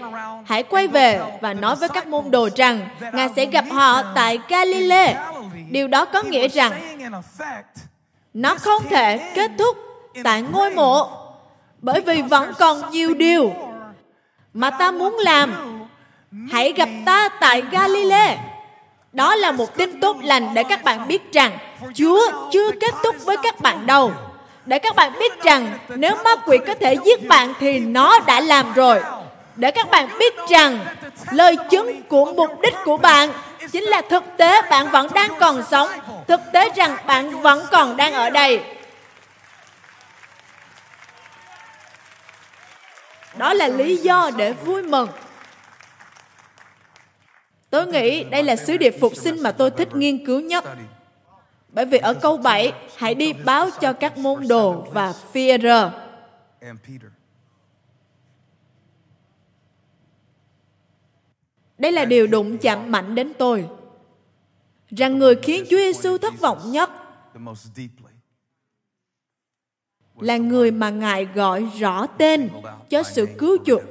[0.45, 4.39] Hãy quay về và nói với các môn đồ rằng Ngài sẽ gặp họ tại
[4.49, 5.17] Galilee.
[5.71, 6.73] Điều đó có nghĩa rằng
[8.35, 9.77] nó không thể kết thúc
[10.25, 11.09] tại ngôi mộ
[11.79, 13.53] bởi vì vẫn còn nhiều điều
[14.55, 15.55] mà ta muốn làm
[16.51, 18.39] hãy gặp ta tại Galilee
[19.13, 21.59] đó là một tin tốt lành để các bạn biết rằng
[21.95, 24.13] Chúa chưa kết thúc với các bạn đâu.
[24.67, 28.41] Để các bạn biết rằng nếu ma quỷ có thể giết bạn thì nó đã
[28.41, 29.01] làm rồi.
[29.57, 30.79] Để các bạn biết rằng
[31.31, 33.33] lời chứng của mục đích của bạn
[33.73, 35.89] chính là thực tế bạn vẫn đang còn sống.
[36.29, 38.61] Thực tế rằng bạn vẫn còn đang ở đây.
[43.37, 45.09] Đó là lý do để vui mừng.
[47.73, 50.65] Tôi nghĩ đây là sứ điệp phục sinh mà tôi thích nghiên cứu nhất.
[51.69, 55.93] Bởi vì ở câu 7, hãy đi báo cho các môn đồ và Peter.
[61.79, 63.69] Đây là điều đụng chạm mạnh đến tôi.
[64.91, 66.91] Rằng người khiến Chúa Giêsu thất vọng nhất
[70.21, 72.49] là người mà Ngài gọi rõ tên
[72.91, 73.83] cho sự cứu chuộc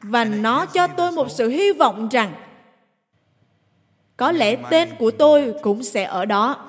[0.00, 2.34] và nó cho tôi một sự hy vọng rằng
[4.16, 6.68] có lẽ tên của tôi cũng sẽ ở đó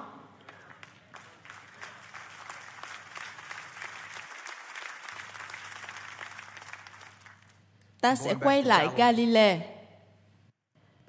[8.01, 9.59] ta sẽ quay lại Galilee.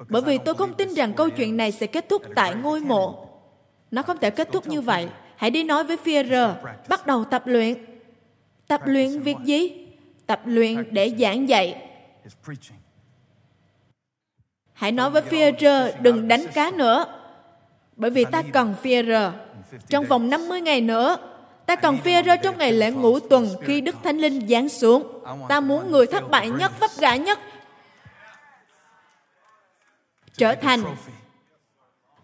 [0.08, 3.26] Bởi vì tôi không tin rằng câu chuyện này sẽ kết thúc tại ngôi mộ.
[3.90, 5.08] Nó không thể kết thúc như vậy.
[5.36, 6.54] Hãy đi nói với Führer,
[6.88, 7.84] bắt đầu tập luyện.
[8.68, 9.86] Tập luyện việc gì?
[10.26, 11.89] Tập luyện để giảng dạy
[14.72, 17.04] Hãy nói với Führer đừng đánh cá nữa.
[17.96, 19.30] Bởi vì ta cần Führer.
[19.88, 21.16] Trong vòng 50 ngày nữa,
[21.66, 25.24] ta cần Führer trong ngày lễ ngũ tuần khi Đức Thánh Linh giáng xuống.
[25.48, 27.38] Ta muốn người thất bại nhất, vấp ngã nhất
[30.40, 30.84] trở thành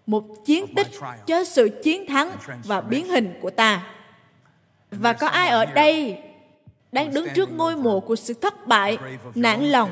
[0.07, 0.87] một chiến tích
[1.27, 3.87] cho sự chiến thắng và biến hình của ta.
[4.91, 6.19] Và có ai ở đây
[6.93, 8.99] đang đứng trước ngôi mộ của sự thất bại,
[9.35, 9.91] nản lòng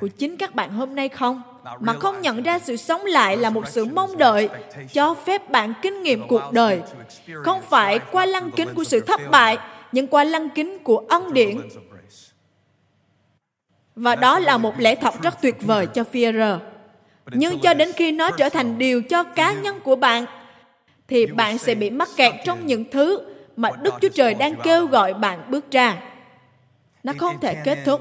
[0.00, 1.42] của chính các bạn hôm nay không?
[1.80, 4.48] Mà không nhận ra sự sống lại là một sự mong đợi
[4.92, 6.80] cho phép bạn kinh nghiệm cuộc đời.
[7.44, 9.58] Không phải qua lăng kính của sự thất bại,
[9.92, 11.60] nhưng qua lăng kính của ân điển.
[13.96, 16.58] Và đó là một lẽ thật rất tuyệt vời cho Führer.
[17.32, 20.24] Nhưng cho đến khi nó trở thành điều cho cá nhân của bạn,
[21.08, 23.20] thì bạn sẽ bị mắc kẹt trong những thứ
[23.56, 25.96] mà Đức Chúa Trời đang kêu gọi bạn bước ra.
[27.04, 28.00] Nó không thể kết thúc.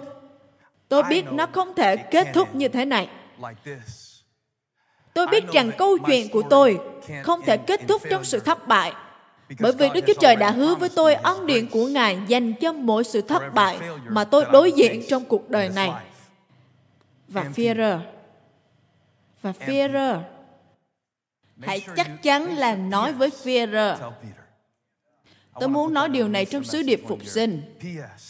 [0.89, 3.09] Tôi biết nó không thể kết thúc như thế này.
[5.13, 6.79] Tôi biết rằng câu chuyện của tôi
[7.23, 8.93] không thể kết thúc trong sự thất bại.
[9.59, 12.73] Bởi vì Đức Chúa Trời đã hứa với tôi ân điển của Ngài dành cho
[12.73, 15.91] mỗi sự thất bại mà tôi đối diện trong cuộc đời này.
[17.27, 17.99] Và Führer.
[19.41, 20.21] Và Führer.
[21.61, 24.11] Hãy chắc chắn là nói với Führer
[25.59, 27.61] Tôi muốn nói điều này trong sứ điệp phục sinh.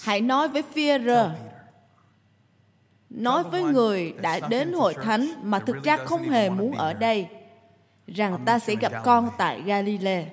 [0.01, 1.29] Hãy nói với Führer,
[3.09, 7.27] nói với người đã đến hội thánh mà thực ra không hề muốn ở đây,
[8.07, 10.25] rằng ta sẽ gặp con tại Galilee.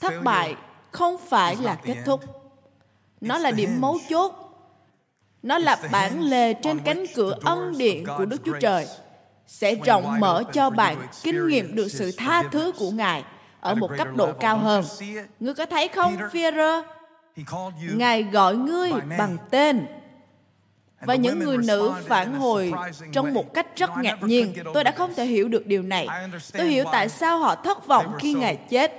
[0.00, 0.54] Thất bại
[0.90, 2.20] không phải là kết thúc.
[3.20, 4.32] Nó là điểm mấu chốt.
[5.42, 8.86] Nó là bản lề trên cánh cửa ân điện của Đức Chúa Trời.
[9.46, 13.24] sẽ rộng mở cho bạn kinh nghiệm được sự tha thứ của Ngài
[13.64, 14.84] ở một cấp độ cao hơn.
[15.40, 16.82] Ngươi có thấy không, Führer?
[17.94, 19.86] Ngài gọi ngươi bằng tên.
[21.00, 22.72] Và những người nữ phản hồi
[23.12, 24.54] trong một cách rất ngạc nhiên.
[24.74, 26.08] Tôi đã không thể hiểu được điều này.
[26.52, 28.92] Tôi hiểu tại sao họ thất vọng khi Ngài chết.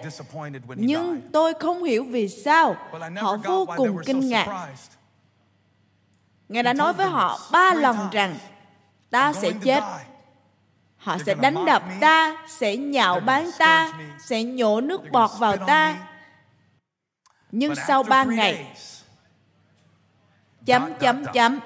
[0.75, 2.75] Nhưng tôi không hiểu vì sao
[3.17, 4.67] họ vô cùng kinh ngạc.
[6.49, 8.35] Ngài đã nói với họ ba lần rằng
[9.09, 9.83] ta sẽ chết
[11.05, 15.95] họ sẽ đánh đập ta sẽ nhạo báng ta sẽ nhổ nước bọt vào ta.
[17.51, 18.75] nhưng sau ba ngày
[20.65, 21.59] chấm chấm chấm.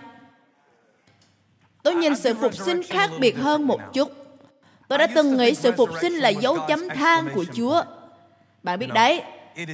[1.84, 4.12] Tôi nhìn sự phục sinh khác biệt hơn một chút.
[4.88, 7.84] Tôi đã từng nghĩ sự phục sinh là dấu chấm than của chúa.
[8.64, 9.24] Bạn biết đấy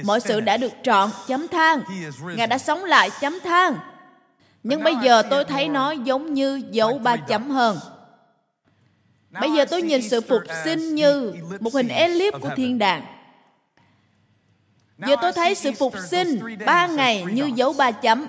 [0.04, 1.82] mọi sự đã được trọn chấm than
[2.36, 3.76] ngài đã sống lại chấm than
[4.62, 7.78] nhưng bây giờ tôi thấy nó giống như dấu ba chấm hơn
[9.40, 13.02] Bây giờ tôi nhìn sự phục sinh như một hình elip của thiên đàng.
[14.98, 18.26] Giờ tôi thấy sự phục sinh ba ngày như dấu ba chấm.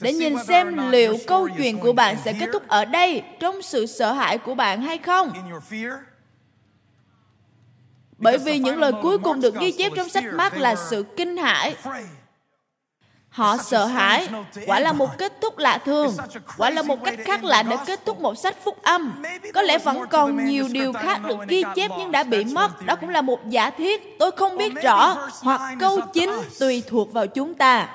[0.00, 3.86] Để nhìn xem liệu câu chuyện của bạn sẽ kết thúc ở đây, trong sự
[3.86, 5.32] sợ hãi của bạn hay không.
[8.18, 11.36] Bởi vì những lời cuối cùng được ghi chép trong sách Mark là sự kinh
[11.36, 11.74] hãi
[13.32, 14.28] Họ sợ hãi,
[14.66, 16.16] quả là một kết thúc lạ thường,
[16.58, 19.22] quả là một cách khác lạ để kết thúc một sách phúc âm.
[19.54, 22.96] Có lẽ vẫn còn nhiều điều khác được ghi chép nhưng đã bị mất, đó
[22.96, 27.26] cũng là một giả thiết, tôi không biết rõ, hoặc câu chính tùy thuộc vào
[27.26, 27.88] chúng ta.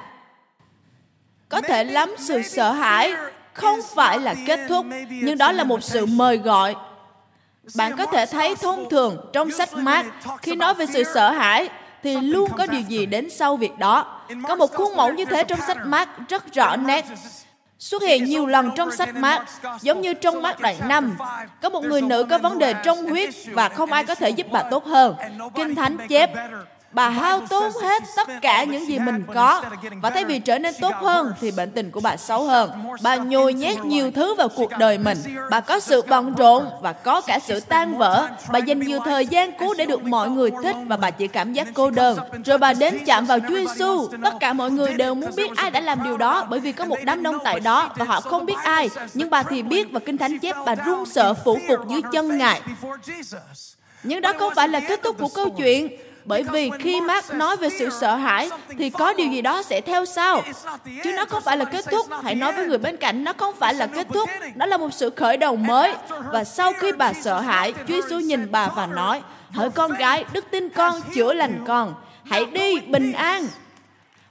[1.50, 3.13] Có thể lắm sự sợ hãi
[3.54, 6.76] không phải là kết thúc, nhưng đó là một sự mời gọi.
[7.76, 10.08] Bạn có thể thấy thông thường trong sách Mark
[10.41, 11.69] khi nói về sự sợ hãi,
[12.03, 14.21] thì luôn có điều gì đến sau việc đó.
[14.47, 17.05] Có một khuôn mẫu như thế trong sách Mark rất rõ nét.
[17.79, 19.43] Xuất hiện nhiều lần trong sách Mark,
[19.81, 21.17] giống như trong Mark đoạn 5.
[21.62, 24.47] Có một người nữ có vấn đề trong huyết và không ai có thể giúp
[24.51, 25.15] bà tốt hơn.
[25.55, 26.29] Kinh Thánh chép,
[26.97, 29.62] bà hao tốn hết tất cả những gì mình có.
[30.01, 32.71] Và thay vì trở nên tốt hơn, thì bệnh tình của bà xấu hơn.
[33.01, 35.17] Bà nhồi nhét nhiều thứ vào cuộc đời mình.
[35.51, 38.27] Bà có sự bận rộn và có cả sự tan vỡ.
[38.51, 41.53] Bà dành nhiều thời gian cố để được mọi người thích và bà chỉ cảm
[41.53, 42.17] giác cô đơn.
[42.45, 45.71] Rồi bà đến chạm vào Chúa Giêsu tất cả mọi người đều muốn biết ai
[45.71, 48.45] đã làm điều đó bởi vì có một đám đông tại đó và họ không
[48.45, 48.89] biết ai.
[49.13, 52.38] Nhưng bà thì biết và kinh thánh chép bà run sợ, phủ phục dưới chân
[52.38, 52.62] ngài.
[54.03, 57.58] Nhưng đó không phải là kết thúc của câu chuyện bởi vì khi Mark nói
[57.58, 60.42] về sự sợ hãi thì có điều gì đó sẽ theo sau.
[61.04, 62.06] Chứ nó không phải là kết thúc.
[62.24, 64.30] Hãy nói với người bên cạnh nó không phải là kết thúc.
[64.56, 65.94] Đó là một sự khởi đầu mới.
[66.32, 70.26] Và sau khi bà sợ hãi, Chúa Giêsu nhìn bà và nói, Hỡi con gái,
[70.34, 71.94] đức tin con chữa lành con.
[72.26, 73.48] Hãy đi bình an.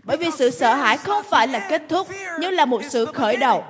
[0.02, 2.08] Bởi vì sự sợ hãi không phải là kết thúc,
[2.40, 3.64] nhưng là một sự khởi đầu.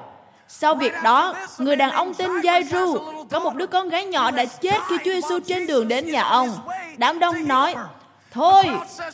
[0.49, 2.99] Sau việc đó, người đàn ông tên Giai-ru
[3.31, 6.23] có một đứa con gái nhỏ đã chết khi Chúa Giêsu trên đường đến nhà
[6.23, 6.49] ông.
[6.97, 7.75] Đám đông nói,
[8.37, 8.65] Thôi,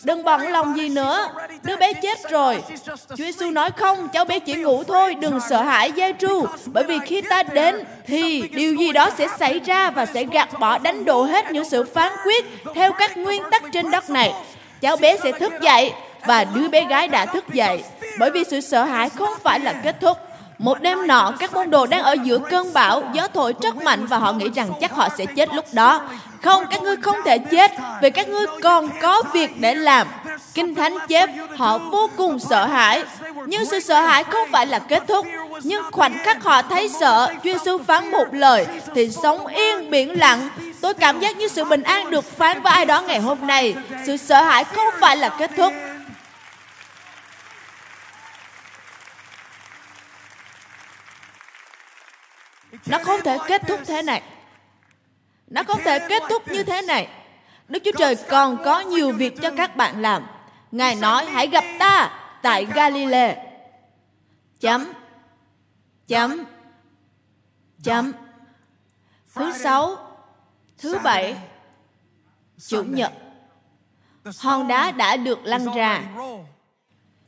[0.03, 1.29] đừng bận lòng gì nữa.
[1.63, 2.63] Đứa bé chết rồi.
[3.09, 6.47] Chúa Giêsu nói không, cháu bé chỉ ngủ thôi, đừng sợ hãi gia Tru.
[6.67, 10.49] Bởi vì khi ta đến, thì điều gì đó sẽ xảy ra và sẽ gạt
[10.59, 14.35] bỏ đánh đổ hết những sự phán quyết theo các nguyên tắc trên đất này.
[14.81, 15.93] Cháu bé sẽ thức dậy
[16.27, 17.85] và đứa bé gái đã thức dậy.
[18.19, 20.19] Bởi vì sự sợ hãi không phải là kết thúc.
[20.59, 24.07] Một đêm nọ, các môn đồ đang ở giữa cơn bão, gió thổi rất mạnh
[24.07, 26.01] và họ nghĩ rằng chắc họ sẽ chết lúc đó.
[26.43, 27.71] Không, các ngươi không thể chết
[28.03, 30.09] vì các ngươi còn có việc để làm.
[30.55, 33.03] Kinh Thánh chép họ vô cùng sợ hãi.
[33.47, 35.27] Nhưng sự sợ hãi không phải là kết thúc.
[35.63, 40.19] Nhưng khoảnh khắc họ thấy sợ, Chúa Giêsu phán một lời thì sống yên biển
[40.19, 40.49] lặng.
[40.81, 43.75] Tôi cảm giác như sự bình an được phán với ai đó ngày hôm nay.
[44.07, 45.73] Sự sợ hãi không phải là kết thúc.
[52.87, 54.23] Nó không thể kết thúc thế này.
[55.53, 57.09] Nó không thể kết thúc như thế này.
[57.69, 60.27] Đức Chúa Trời còn có nhiều việc cho các bạn làm.
[60.71, 62.11] Ngài nói, hãy gặp ta
[62.43, 63.37] tại Galilee.
[64.61, 64.93] Chấm.
[66.07, 66.45] Chấm.
[67.83, 68.13] Chấm.
[69.35, 69.97] Thứ sáu.
[70.79, 71.37] Thứ bảy.
[72.67, 73.13] Chủ nhật.
[74.39, 76.03] Hòn đá đã được lăn ra.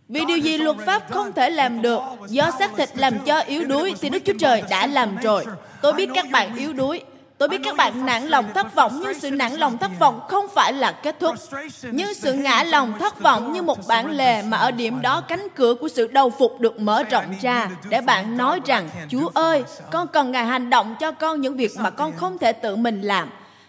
[0.08, 3.64] Vì điều gì luật pháp không thể làm được, Do xác thịt làm cho yếu
[3.64, 5.46] đuối Thì Đức Chúa Trời đã làm rồi
[5.82, 7.02] Tôi biết các bạn yếu đuối
[7.44, 10.46] Tôi biết các bạn nản lòng thất vọng Nhưng sự nản lòng thất vọng không
[10.54, 11.35] phải là kết thúc
[11.83, 15.48] Nhưng sự ngã lòng thất vọng như một bản lề Mà ở điểm đó cánh
[15.54, 19.64] cửa của sự đầu phục được mở rộng ra Để bạn nói rằng Chúa ơi,
[19.90, 23.02] con cần Ngài hành động cho con những việc mà con không thể tự mình
[23.02, 23.28] làm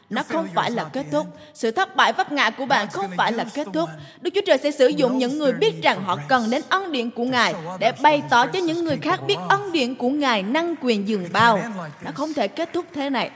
[0.10, 1.28] nó không phải là kết thúc.
[1.54, 3.90] Sự thất bại vấp ngã của bạn không phải là kết thúc.
[4.22, 7.12] Đức Chúa Trời sẽ sử dụng những người biết rằng họ cần đến ân điện
[7.12, 10.76] của Ngài để bày tỏ cho những người khác biết ân điện của Ngài năng
[10.82, 11.60] quyền dừng bao.
[12.02, 13.32] Nó không thể kết thúc thế này.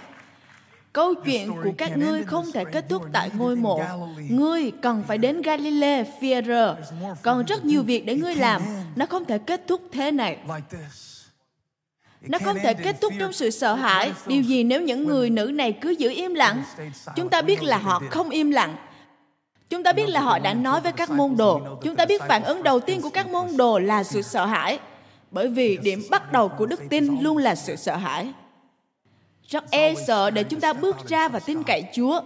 [0.93, 3.81] Câu chuyện của các ngươi không thể kết thúc tại ngôi mộ.
[4.29, 6.75] Ngươi cần phải đến Galilee, Führer.
[7.21, 8.61] Còn rất nhiều việc để ngươi làm.
[8.95, 10.37] Nó không thể kết thúc thế này.
[12.21, 14.13] Nó không thể kết thúc trong sự sợ hãi.
[14.27, 16.63] Điều gì nếu những người nữ này cứ giữ im lặng?
[17.15, 18.75] Chúng ta biết là họ không im lặng.
[19.69, 21.61] Chúng ta biết là họ đã nói với các môn đồ.
[21.83, 24.79] Chúng ta biết phản ứng đầu tiên của các môn đồ là sự sợ hãi.
[25.31, 28.33] Bởi vì điểm bắt đầu của đức tin luôn là sự sợ hãi.
[29.49, 32.21] Rất e sợ để chúng ta bước ra và tin cậy Chúa.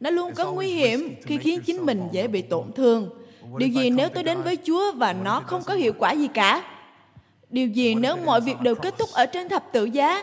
[0.00, 3.10] Nó luôn có nguy hiểm khi khiến chính mình dễ bị tổn thương.
[3.56, 6.62] Điều gì nếu tôi đến với Chúa và nó không có hiệu quả gì cả?
[7.50, 10.22] Điều gì nếu mọi việc đều kết thúc ở trên thập tự giá?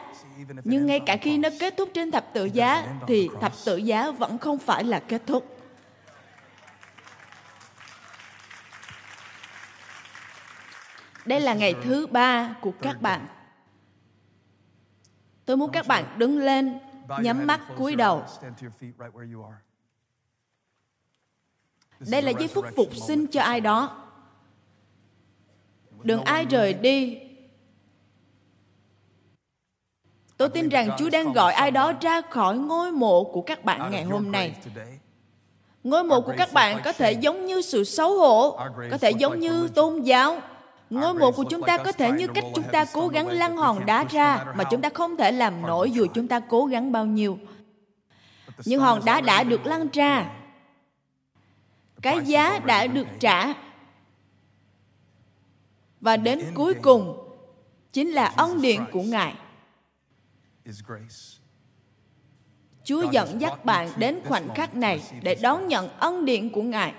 [0.63, 4.11] Nhưng ngay cả khi nó kết thúc trên thập tự giá, thì thập tự giá
[4.11, 5.57] vẫn không phải là kết thúc.
[11.25, 13.27] Đây là ngày thứ ba của các bạn.
[15.49, 16.79] Tôi muốn các bạn đứng lên,
[17.21, 18.23] nhắm mắt cúi đầu.
[21.99, 24.05] Đây là giây phút phục sinh cho ai đó.
[26.03, 27.19] Đừng ai rời đi.
[30.38, 33.91] Tôi tin rằng Chúa đang gọi ai đó ra khỏi ngôi mộ của các bạn
[33.91, 34.55] ngày hôm nay.
[35.83, 38.59] Ngôi mộ của các bạn có thể giống như sự xấu hổ,
[38.91, 40.41] có thể giống như tôn giáo,
[40.89, 43.86] Ngôi mộ của chúng ta có thể như cách chúng ta cố gắng lăn hòn
[43.86, 47.06] đá ra mà chúng ta không thể làm nổi dù chúng ta cố gắng bao
[47.06, 47.39] nhiêu.
[48.65, 50.32] Nhưng hòn đá đã được lăn ra.
[52.02, 53.54] Cái giá đã được trả.
[56.02, 57.17] Và đến cuối cùng
[57.93, 59.36] chính là ân điện của Ngài.
[62.84, 66.93] Chúa dẫn dắt bạn đến khoảnh khắc này để đón nhận ân điện của Ngài.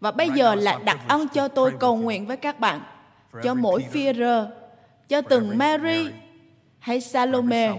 [0.00, 2.80] Và bây giờ là đặt ân cho tôi cầu nguyện với các bạn,
[3.42, 4.12] cho mỗi phi
[5.08, 6.08] cho từng Mary
[6.78, 7.74] hay Salome.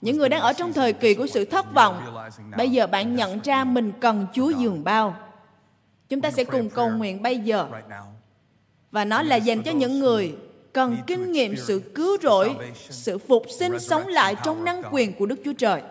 [0.00, 2.24] Những người đang ở trong thời kỳ của sự thất vọng,
[2.56, 5.16] bây giờ bạn nhận ra mình cần Chúa dường bao.
[6.08, 7.68] Chúng ta sẽ cùng cầu nguyện bây giờ.
[8.90, 10.36] Và nó là dành cho những người
[10.72, 15.26] cần kinh nghiệm sự cứu rỗi, sự phục sinh sống lại trong năng quyền của
[15.26, 15.82] Đức Chúa Trời.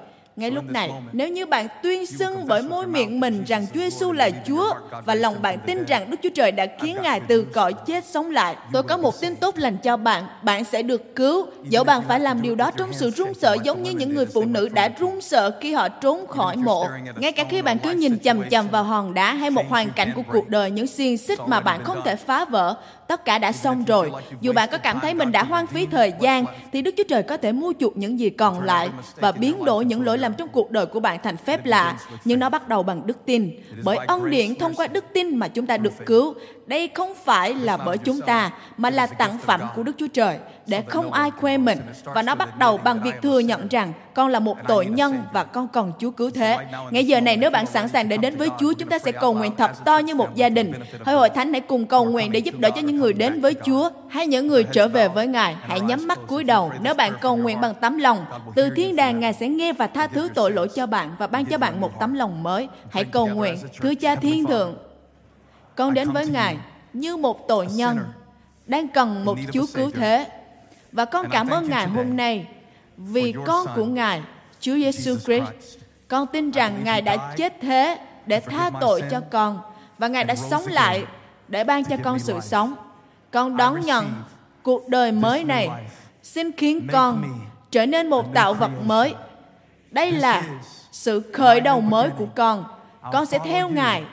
[0.41, 4.11] Ngay lúc này, nếu như bạn tuyên xưng bởi môi miệng mình rằng Chúa Giêsu
[4.11, 4.73] là Chúa
[5.05, 8.31] và lòng bạn tin rằng Đức Chúa Trời đã khiến Ngài từ cõi chết sống
[8.31, 10.23] lại, tôi có một tin tốt lành cho bạn.
[10.41, 11.47] Bạn sẽ được cứu.
[11.63, 14.45] Dẫu bạn phải làm điều đó trong sự run sợ giống như những người phụ
[14.45, 16.87] nữ đã run sợ khi họ trốn khỏi mộ.
[17.15, 20.11] Ngay cả khi bạn cứ nhìn chầm chầm vào hòn đá hay một hoàn cảnh
[20.15, 22.75] của cuộc đời, những xiên xích mà bạn không thể phá vỡ,
[23.11, 24.11] tất cả đã xong rồi.
[24.41, 27.23] Dù bạn có cảm thấy mình đã hoang phí thời gian, thì Đức Chúa Trời
[27.23, 30.47] có thể mua chuộc những gì còn lại và biến đổi những lỗi lầm trong
[30.47, 31.97] cuộc đời của bạn thành phép lạ.
[32.25, 33.51] Nhưng nó bắt đầu bằng đức tin.
[33.83, 36.33] Bởi ân điển thông qua đức tin mà chúng ta được cứu.
[36.65, 40.37] Đây không phải là bởi chúng ta, mà là tặng phẩm của Đức Chúa Trời
[40.67, 41.79] để không ai khoe mình.
[42.03, 45.43] Và nó bắt đầu bằng việc thừa nhận rằng con là một tội nhân và
[45.43, 46.57] con cần Chúa cứu thế.
[46.91, 49.33] Ngay giờ này nếu bạn sẵn sàng để đến với Chúa, chúng ta sẽ cầu
[49.33, 50.73] nguyện thật to như một gia đình.
[51.05, 53.55] Hội hội thánh hãy cùng cầu nguyện để giúp đỡ cho những người đến với
[53.65, 55.55] Chúa hay những người trở về với Ngài.
[55.61, 56.71] Hãy nhắm mắt cúi đầu.
[56.81, 60.07] Nếu bạn cầu nguyện bằng tấm lòng, từ thiên đàng Ngài sẽ nghe và tha
[60.07, 62.67] thứ tội lỗi cho bạn và ban cho bạn một tấm lòng mới.
[62.89, 64.77] Hãy cầu nguyện, thưa Cha Thiên Thượng,
[65.75, 66.57] con đến với Ngài
[66.93, 67.99] như một tội nhân
[68.65, 70.27] đang cần một Chúa cứu thế.
[70.91, 72.47] Và con cảm ơn Ngài hôm nay
[72.97, 74.21] vì con của Ngài,
[74.59, 75.77] Chúa Giêsu Christ.
[76.07, 79.59] Con tin rằng Ngài đã chết thế để tha tội cho con
[79.97, 81.05] và Ngài đã sống lại
[81.47, 82.75] để ban cho con sự sống.
[83.31, 84.13] Con đón nhận
[84.63, 85.69] cuộc đời mới này.
[86.23, 87.23] Xin khiến con
[87.71, 89.15] trở nên một tạo vật mới.
[89.91, 90.43] Đây là
[90.91, 92.65] sự khởi đầu mới của con.
[93.11, 94.03] Con sẽ theo Ngài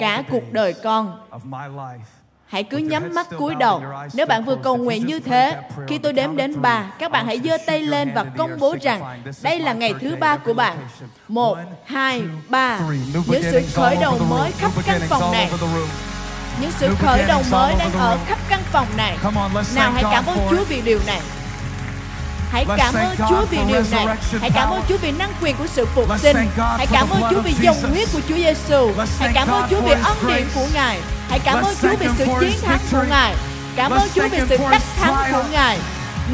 [0.00, 1.20] cả cuộc đời con.
[2.46, 3.82] hãy cứ nhắm mắt cúi đầu.
[4.14, 7.40] nếu bạn vừa cầu nguyện như thế khi tôi đếm đến ba các bạn hãy
[7.44, 10.76] giơ tay lên và công bố rằng đây là ngày thứ ba của bạn
[11.28, 12.80] một hai ba.
[13.28, 15.50] những sự khởi đầu mới khắp căn phòng này
[16.60, 19.16] những sự khởi đầu mới đang ở khắp căn phòng này
[19.74, 21.20] nào hãy cảm ơn chúa vì điều này
[22.52, 24.06] Hãy cảm ơn Chúa vì điều này.
[24.40, 26.36] Hãy cảm ơn Chúa vì năng quyền của sự phục sinh.
[26.56, 28.92] Hãy cảm ơn Chúa vì dòng huyết của Chúa Giêsu.
[29.18, 31.00] Hãy cảm ơn Chúa vì ân điển của Ngài.
[31.30, 33.34] Hãy cảm ơn Chúa vì sự chiến thắng của Ngài.
[33.76, 35.78] Cảm ơn Chúa vì sự đắc thắng của Ngài.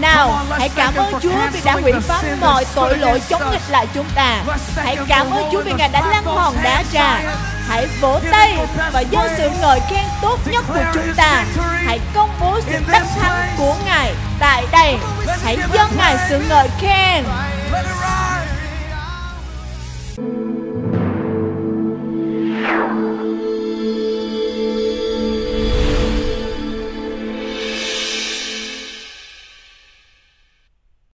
[0.01, 3.87] Nào, hãy cảm ơn Chúa vì đã hủy phán mọi tội lỗi chống nghịch lại
[3.95, 4.43] chúng ta.
[4.77, 7.21] Hãy cảm ơn Chúa vì Ngài đã lăn hòn đá ra.
[7.69, 8.59] Hãy vỗ tay
[8.93, 11.45] và giao sự ngợi khen tốt nhất của chúng ta.
[11.87, 14.97] Hãy công bố sự đắc thắng của Ngài tại đây.
[15.45, 17.25] Hãy dâng Ngài sự ngợi khen.
[20.15, 20.52] Thank you.